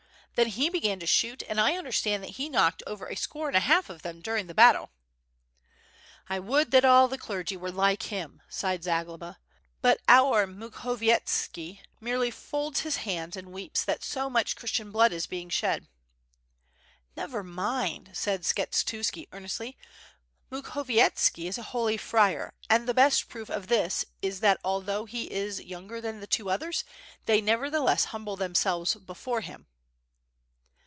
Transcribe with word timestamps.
Then 0.35 0.47
he 0.47 0.69
began 0.69 0.97
to 1.01 1.05
shoot, 1.05 1.43
and 1.49 1.59
I 1.59 1.75
understand 1.77 2.23
that 2.23 2.31
he 2.31 2.47
knocked 2.49 2.81
over 2.87 3.05
a 3.05 3.15
score 3.17 3.47
and 3.49 3.55
a 3.55 3.59
half 3.59 3.89
of 3.89 4.01
them 4.01 4.21
during 4.21 4.47
the 4.47 4.55
battle." 4.55 4.89
"I 6.29 6.39
would 6.39 6.71
that 6.71 6.85
all 6.85 7.09
the 7.09 7.17
clergy 7.17 7.57
were 7.57 7.69
like 7.69 8.03
him," 8.03 8.41
sighed 8.49 8.83
Za 8.85 9.03
globa, 9.05 9.35
"but 9.81 9.99
our 10.07 10.47
Mukhovieteki 10.47 11.81
merely 11.99 12.31
folds 12.31 12.79
his 12.79 12.95
hands 13.03 13.35
and 13.35 13.51
weeps 13.51 13.83
that 13.83 14.03
so 14.05 14.29
much 14.31 14.55
Christian 14.55 14.89
blood 14.89 15.11
is 15.11 15.27
being 15.27 15.49
shed." 15.49 15.87
"Never 17.17 17.43
mind," 17.43 18.11
said 18.13 18.41
Skshetuski, 18.41 19.27
earnestly, 19.33 19.77
"Mukhovietski 20.49 21.47
is 21.49 21.57
a 21.57 21.63
holy 21.71 21.97
friar; 21.97 22.53
and 22.69 22.87
the 22.87 22.95
best 22.95 23.27
proof 23.27 23.49
of 23.49 23.67
this 23.67 24.05
is, 24.21 24.39
that 24.39 24.61
although 24.63 25.03
he 25.03 25.29
is 25.29 25.59
younger 25.61 25.99
than 25.99 26.21
the 26.21 26.25
two 26.25 26.49
others, 26.49 26.85
they 27.25 27.41
nevertheless 27.41 28.05
humble 28.05 28.37
themselves 28.37 28.95
before 28.95 29.41
him." 29.41 29.67